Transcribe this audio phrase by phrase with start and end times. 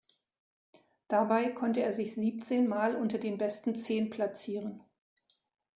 [1.09, 4.81] Dabei konnte er sich siebzehn mal unter den besten Zehn platzieren.